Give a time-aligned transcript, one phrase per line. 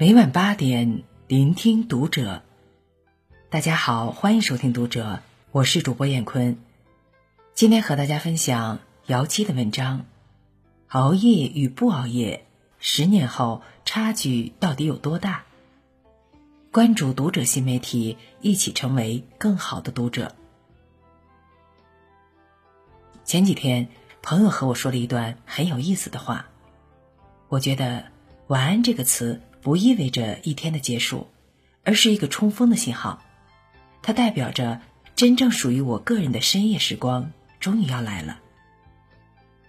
[0.00, 2.42] 每晚八点，聆听读者。
[3.50, 5.20] 大家好，欢迎收听读者，
[5.52, 6.56] 我是主播燕坤。
[7.52, 8.78] 今天和大家分享
[9.08, 10.06] 姚七的文章：
[10.88, 12.46] 熬夜与不熬夜，
[12.78, 15.44] 十年后差距到底有多大？
[16.72, 20.34] 关注读者新媒体，一起成为更好的读者。
[23.26, 23.86] 前几天，
[24.22, 26.46] 朋友和我说了一段很有意思的话，
[27.50, 28.04] 我觉得
[28.48, 29.42] “晚安”这个词。
[29.62, 31.28] 不意味着一天的结束，
[31.84, 33.22] 而是一个冲锋的信号。
[34.02, 34.80] 它代表着
[35.14, 38.40] 真正属于我个人的深夜时光终于要来了。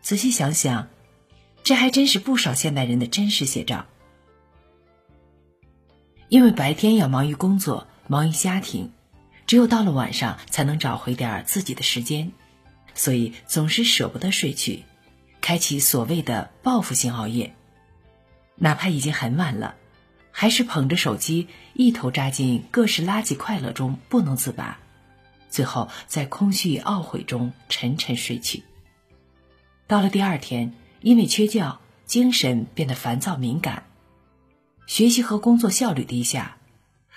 [0.00, 0.88] 仔细想想，
[1.64, 3.86] 这还真是不少现代人的真实写照。
[6.28, 8.92] 因为白天要忙于工作、忙于家庭，
[9.46, 12.30] 只有到了晚上才能找回点自己的时间，
[12.94, 14.84] 所以总是舍不得睡去，
[15.40, 17.56] 开启所谓的报复性熬夜。
[18.60, 19.74] 哪怕已经很晚了。
[20.30, 24.78] 还是捧着手机，一头扎进各式垃圾快乐中不能自拔，
[25.50, 28.62] 最后在空虚与懊悔中沉沉睡去。
[29.88, 33.82] 到了第二天，因为缺觉，精神变得烦躁敏感，
[34.86, 36.58] 学习和工作效率低下，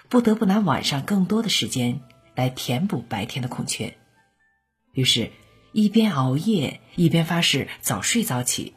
[0.09, 2.01] 不得不拿晚上更多的时间
[2.33, 3.95] 来填补白天的空缺。
[4.93, 5.31] 于是，
[5.71, 8.73] 一边熬夜，一边发誓早睡早起，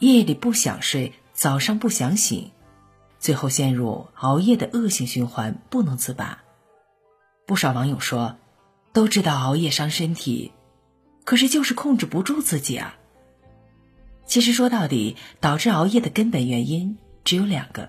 [0.00, 1.14] 夜里不想睡。
[1.32, 2.50] 早上不想醒，
[3.18, 6.42] 最后陷入熬夜的恶性循环，不能自拔。
[7.46, 8.36] 不少网友说，
[8.92, 10.52] 都知道熬夜伤身体，
[11.24, 12.94] 可是就是控制不住自己啊。
[14.26, 17.88] 其实说到底，导致熬夜的根本原因只有两个：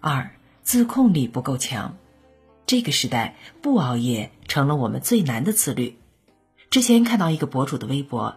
[0.00, 0.30] 二
[0.62, 1.96] 自控力不够强。
[2.66, 5.98] 这个时代不熬夜成了我们最难的自律。
[6.68, 8.36] 之前看到一个博主的微博。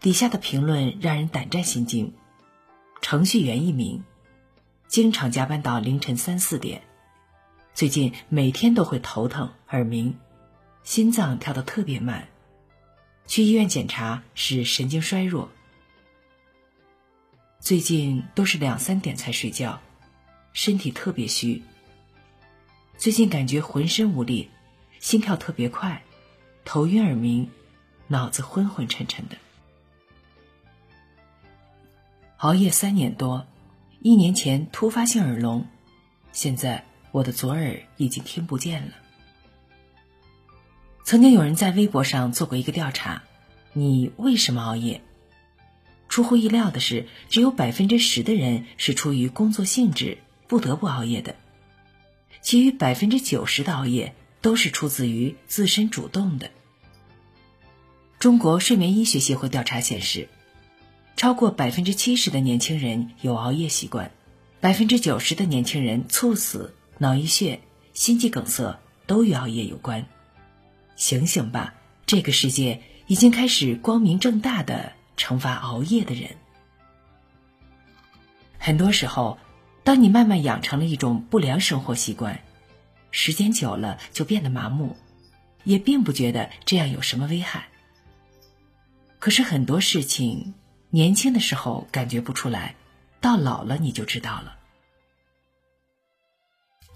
[0.00, 2.14] 底下的评论让人胆战心惊。
[3.00, 4.04] 程序员一名，
[4.86, 6.82] 经常加班到凌晨三四点，
[7.74, 10.16] 最近每天都会头疼、耳鸣，
[10.82, 12.28] 心脏跳得特别慢，
[13.26, 15.50] 去医院检查是神经衰弱。
[17.60, 19.80] 最近都是两三点才睡觉，
[20.52, 21.62] 身体特别虚。
[22.96, 24.48] 最近感觉浑身无力，
[25.00, 26.02] 心跳特别快，
[26.64, 27.50] 头晕耳鸣，
[28.06, 29.36] 脑子昏昏沉沉的。
[32.38, 33.48] 熬夜三年多，
[34.00, 35.66] 一年前突发性耳聋，
[36.30, 38.92] 现在我的左耳已经听不见了。
[41.02, 43.24] 曾经有人在微博上做过一个调查：
[43.72, 45.02] 你为什么熬夜？
[46.08, 51.34] 出乎意料的是，只有百分之十的人是出于工作性质不得不熬夜的，
[52.40, 56.52] 其余百分之九十的熬夜都是出自于自身主动的。
[58.20, 60.28] 中国睡眠医学协会调查显示。
[61.18, 64.12] 超过百分之七十的年轻人有熬夜习惯，
[64.60, 67.58] 百分之九十的年轻人猝死、脑溢血、
[67.92, 70.06] 心肌梗塞都与熬夜有关。
[70.94, 71.74] 醒醒吧，
[72.06, 76.36] 这个世界已经开始光明正大的惩罚熬夜的人。
[78.56, 79.38] 很多时候，
[79.82, 82.42] 当你慢慢养成了一种不良生活习惯，
[83.10, 84.96] 时间久了就变得麻木，
[85.64, 87.66] 也并不觉得这样有什么危害。
[89.18, 90.54] 可是很多事情。
[90.90, 92.74] 年轻的时候感觉不出来，
[93.20, 94.56] 到老了你就知道了。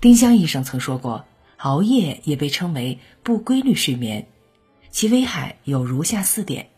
[0.01, 1.25] 丁香医生曾说过，
[1.59, 4.27] 熬夜也被称为不规律睡眠，
[4.91, 6.71] 其危害有如下四点：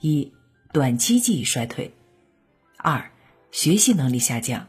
[0.00, 0.32] 一、
[0.72, 1.90] 短期记忆衰退；
[2.76, 3.10] 二、
[3.50, 4.66] 学习能力下降；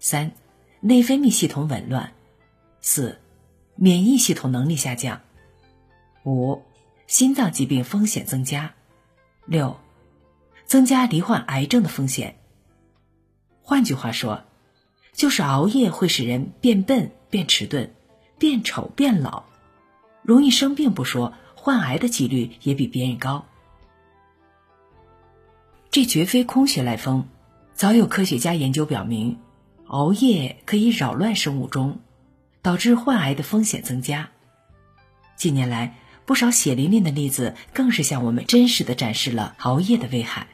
[0.00, 0.32] 三、
[0.80, 2.10] 内分泌系统紊乱；
[2.80, 3.20] 四、
[3.76, 5.20] 免疫系统能力下降；
[6.24, 6.62] 五、
[7.06, 8.70] 心脏疾病风险增加；
[9.44, 9.78] 六。
[10.66, 12.36] 增加罹患癌症的风险。
[13.62, 14.44] 换句话说，
[15.12, 17.94] 就是熬夜会使人变笨、变迟钝、
[18.38, 19.44] 变丑、变老，
[20.22, 23.46] 容易生病不说，患癌的几率也比别人高。
[25.90, 27.28] 这绝非空穴来风，
[27.74, 29.38] 早有科学家研究表明，
[29.86, 32.00] 熬夜可以扰乱生物钟，
[32.60, 34.28] 导致患癌的风险增加。
[35.36, 40.48] 近年来，不少血淋淋的例子更是向我们真实的展示了熬夜的危害。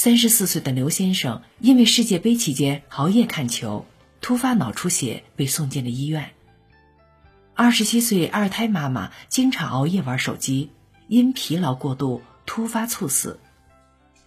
[0.00, 3.84] 三十四岁的刘先生因为世界杯期间熬夜看球，
[4.20, 6.30] 突发脑出血被送进了医院。
[7.52, 10.70] 二十七岁二胎妈妈经常熬夜玩手机，
[11.08, 13.40] 因疲劳过度突发猝死，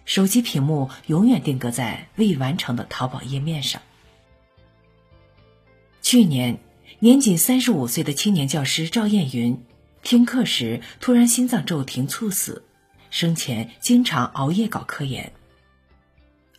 [0.04, 3.82] 手机屏幕永远定格在未完成的淘宝页面上。
[6.02, 6.60] 去年，
[7.00, 9.64] 年仅三十五岁的青年教师赵艳云，
[10.04, 12.66] 听课时突然心脏骤停猝死，
[13.10, 15.32] 生前经常熬夜搞科研。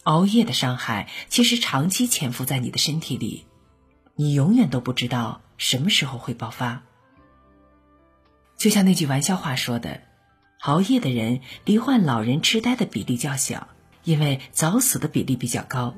[0.04, 3.46] 熬夜的伤害其实长期潜伏在你的身体里，
[4.16, 6.82] 你永远都不知道什么时候会爆发。
[8.56, 10.02] 就像那句玩笑话说的
[10.62, 13.68] ：“熬夜的人罹患老人痴呆的比例较小，
[14.02, 15.94] 因为早死的比例比较高。”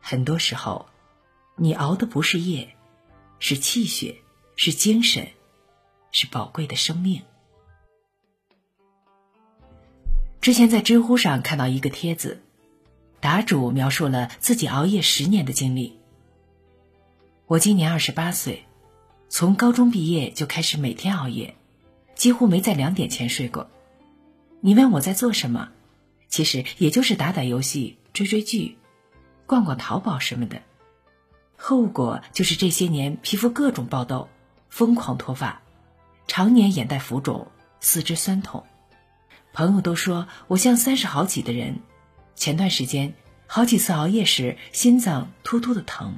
[0.00, 0.86] 很多时候，
[1.56, 2.76] 你熬的不是夜，
[3.38, 4.16] 是气血，
[4.56, 5.28] 是精神，
[6.10, 7.22] 是宝贵的生命。
[10.40, 12.42] 之前在知乎上看到一个帖子。
[13.20, 15.98] 答主描述了自己熬夜十年的经历。
[17.46, 18.64] 我今年二十八岁，
[19.28, 21.54] 从高中毕业就开始每天熬夜，
[22.14, 23.68] 几乎没在两点前睡过。
[24.60, 25.68] 你问我在做什么，
[26.28, 28.78] 其实也就是打打游戏、追追剧、
[29.46, 30.62] 逛逛淘宝什么的。
[31.56, 34.28] 后果就是这些年皮肤各种爆痘，
[34.70, 35.60] 疯狂脱发，
[36.26, 37.48] 常年眼袋浮肿，
[37.80, 38.64] 四肢酸痛。
[39.52, 41.80] 朋友都说我像三十好几的人。
[42.40, 43.12] 前段时间，
[43.46, 46.16] 好几次熬夜时心脏突突的疼，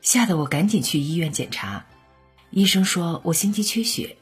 [0.00, 1.84] 吓得我赶紧去医院检查。
[2.48, 4.16] 医生说我心肌缺血，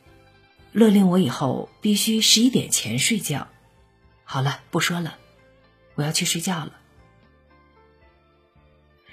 [0.73, 3.47] 勒令我以后必须十一点前睡觉。
[4.25, 5.17] 好了，不说了，
[5.95, 6.73] 我要去睡觉了。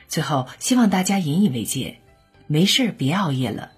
[0.07, 2.01] 最后，希望大家引以为戒，
[2.48, 3.72] 没事别熬夜了，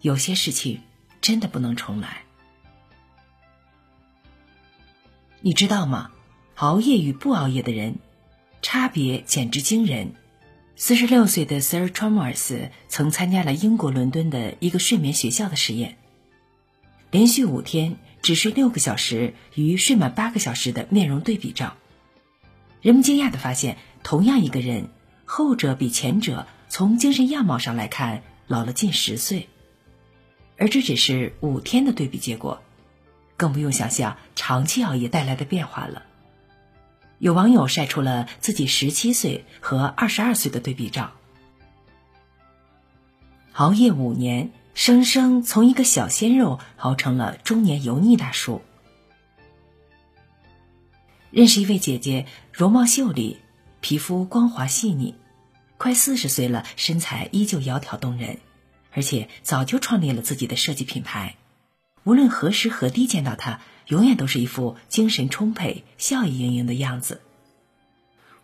[0.00, 0.80] 有些事情
[1.20, 2.22] 真的不能重来。
[5.42, 6.10] 你知道吗？
[6.60, 7.94] 熬夜与不熬夜的人，
[8.60, 10.12] 差别简直惊人。
[10.76, 15.96] 四十六岁的 Sir Chalmers 曾参加了英国伦敦的一个睡眠学校的实验，
[17.10, 21.78] 连续五天只睡六个小时与睡满八个小时的面容对比照，
[22.82, 24.90] 人们惊讶的发现，同样一个人，
[25.24, 29.48] 后者比前者从精神样貌上来看老了近十岁，
[30.58, 32.60] 而这只是五天的对比结果，
[33.38, 36.02] 更不用想象长期熬夜带来的变化了。
[37.20, 41.12] 有网友晒出了自己十七岁和二十二岁的对比照，
[43.52, 48.62] 熬夜五年，生生从一个小鲜肉熬成了中年油腻大叔。
[51.30, 52.24] 认识一位姐姐，
[52.54, 53.36] 容貌秀丽，
[53.82, 55.14] 皮肤光滑细腻，
[55.76, 58.38] 快四十岁了，身材依旧窈窕动人，
[58.92, 61.36] 而且早就创立了自己的设计品牌。
[62.04, 63.60] 无论何时何地见到她。
[63.90, 67.20] 永远都是一副精神充沛、笑意盈盈的样子。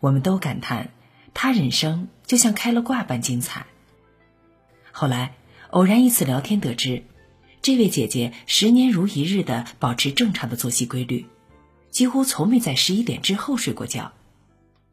[0.01, 0.91] 我们都感叹，
[1.35, 3.67] 他人生就像开了挂般精彩。
[4.91, 5.37] 后来
[5.71, 7.05] 偶然一次聊天得知，
[7.63, 11.27] 这位姐姐十年如一日的保持正常的作息规律，
[11.91, 14.13] 几乎从没在十一点之后睡过觉，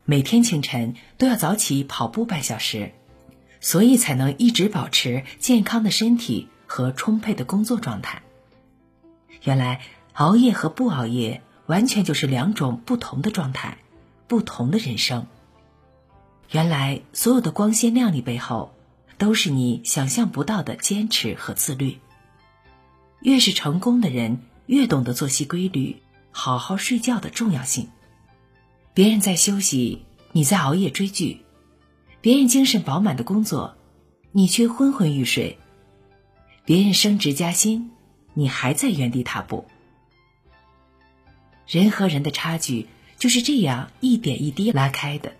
[0.05, 2.91] 每天清晨都要早起跑步半小时，
[3.59, 8.21] 所以才能一直保持健康的身体和充沛的工作状态。
[9.41, 9.81] 原来。
[10.13, 13.79] 熬夜和不熬夜完全就是两种不同的状态，
[14.27, 15.25] 不同的人生。
[16.51, 18.75] 原来所有的光鲜亮丽背后，
[19.17, 21.97] 都是你想象不到的坚持和自律。
[23.21, 27.89] 越是成功的人，越懂得作息规律、好好睡觉的重要性。
[28.93, 31.37] 别人在休息，你在熬夜追剧；
[32.21, 33.75] 别人精神饱满的工作，
[34.31, 35.57] 你却昏昏欲睡；
[36.65, 37.89] 别人升职加薪，
[38.35, 39.65] 你还在原地踏步。
[41.65, 45.33] 人和人的差距就是这样一点一滴拉开的。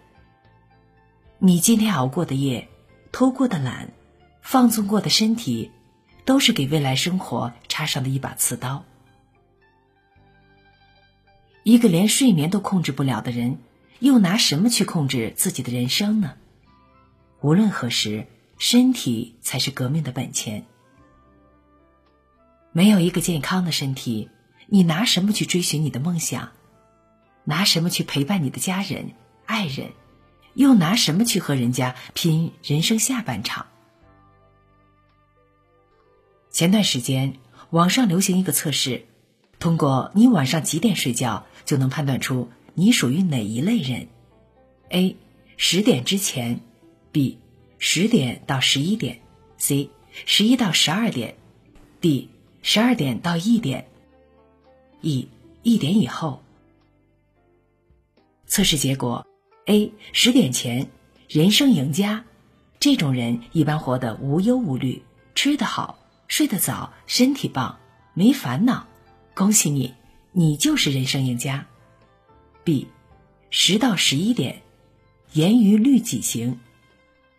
[1.39, 2.69] 你今天熬过的夜，
[3.11, 3.91] 偷过的懒，
[4.41, 5.71] 放纵过的身体，
[6.23, 8.85] 都是给未来生活插上的一把刺刀。
[11.63, 13.57] 一个连睡眠都控制不了的人，
[13.99, 16.35] 又拿什么去控制自己的人生呢？
[17.41, 18.27] 无论何时，
[18.57, 20.65] 身体才是革命的本钱。
[22.71, 24.29] 没有一个健康的身体。
[24.67, 26.51] 你拿什么去追寻你的梦想？
[27.45, 29.11] 拿什么去陪伴你的家人、
[29.45, 29.91] 爱人？
[30.53, 33.65] 又拿什么去和人家拼人生下半场？
[36.51, 37.39] 前段时间，
[37.71, 39.05] 网上流行一个测试，
[39.59, 44.07] 通过你晚上几点睡觉，就能判断出你属于哪一类人
[44.89, 45.17] ：A.
[45.57, 46.61] 十点之前
[47.11, 47.37] ；B.
[47.79, 49.21] 十点到十一点
[49.59, 49.89] ；C.
[50.25, 51.35] 十一到十二点
[51.99, 52.27] ；D.
[52.61, 53.87] 十二点到一点。
[55.03, 55.27] 一
[55.63, 56.41] 一点以后，
[58.47, 59.27] 测试结果
[59.65, 60.89] ：A 十点前，
[61.27, 62.23] 人生赢家，
[62.79, 65.03] 这种人一般活得无忧无虑，
[65.35, 67.79] 吃得好，睡得早，身体棒，
[68.13, 68.87] 没烦恼。
[69.33, 69.93] 恭喜你，
[70.31, 71.65] 你就是人生赢家。
[72.63, 72.87] B
[73.49, 74.61] 十到十一点，
[75.33, 76.61] 严于律己型，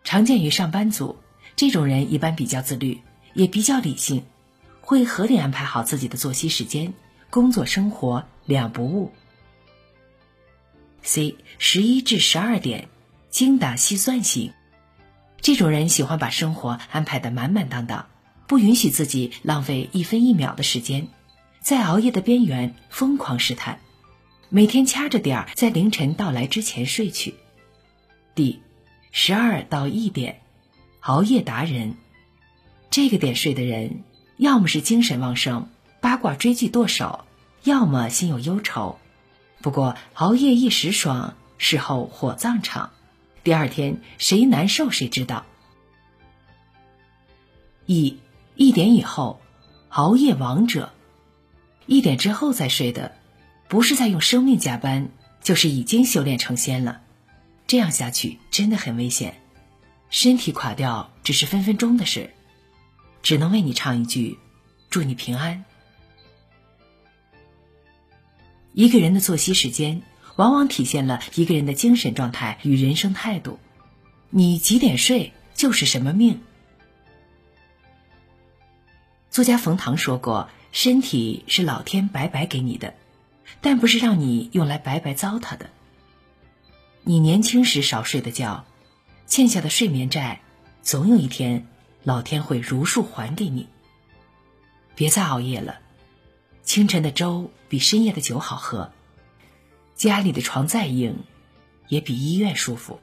[0.03, 1.17] 常见于上班族，
[1.55, 3.01] 这种人一般比较自律，
[3.33, 4.23] 也比较理性，
[4.81, 6.93] 会合理安排好自己的作息时间。
[7.29, 9.11] 工作生活两不误。
[11.01, 12.89] C 十一至十二点，
[13.29, 14.53] 精打细算型。
[15.41, 18.07] 这种人喜欢把生活安排的满满当当，
[18.47, 21.07] 不允许自己浪费一分一秒的时间，
[21.61, 23.79] 在熬夜的边缘疯狂试探，
[24.49, 27.35] 每天掐着点儿在凌晨到来之前睡去。
[28.33, 28.61] D
[29.11, 30.41] 十二到一点，
[31.01, 31.95] 熬夜达人。
[32.89, 34.03] 这个点睡的人，
[34.37, 35.69] 要么是精神旺盛，
[36.05, 37.25] 八卦追剧剁手，
[37.63, 38.99] 要么心有忧愁。
[39.63, 42.91] 不过熬夜一时爽，事后火葬场。
[43.43, 45.47] 第二天谁难受谁知道。
[47.87, 48.19] 一
[48.53, 49.41] 一点以后，
[49.89, 50.93] 熬夜王者，
[51.87, 53.15] 一点之后再睡的，
[53.67, 55.09] 不是在用生命加班，
[55.41, 57.01] 就是已经修炼成仙了。
[57.65, 59.41] 这样下去真的很危险，
[60.11, 62.29] 身体垮掉只是分分钟的事。
[63.23, 64.37] 只能为你唱一句：
[64.91, 65.65] 祝你平安。
[68.77, 70.01] 一个人的作息时间，
[70.35, 73.57] 往往体现了一个人的精神状态与人生态度。
[74.29, 76.41] 你几点睡，就是什么命。
[79.31, 82.95] 作家冯唐说过：“身体是老天白白给你的，
[83.61, 85.69] 但不是让你用来白白糟蹋的。
[87.03, 88.65] 你年轻时少睡的觉，
[89.25, 90.41] 欠下的睡眠债，
[90.81, 91.65] 总有一天，
[92.03, 93.69] 老天会如数还给你。
[94.95, 95.79] 别再熬夜了。”
[96.65, 98.91] 清晨的粥比深夜的酒好喝，
[99.95, 101.23] 家里的床再硬，
[101.87, 102.99] 也比医院舒服。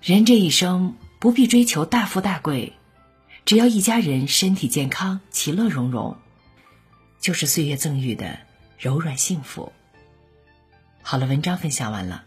[0.00, 2.72] 人这一生不必追求大富大贵，
[3.44, 6.16] 只要一家人身体健康、其乐融融，
[7.20, 8.38] 就是岁月赠予的
[8.78, 9.72] 柔软幸福。
[11.02, 12.24] 好了，文章分享完了，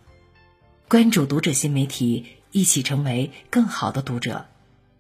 [0.88, 4.46] 关注读者新媒体，一起成为更好的读者。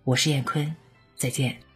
[0.03, 0.75] 我是燕坤，
[1.15, 1.68] 再见。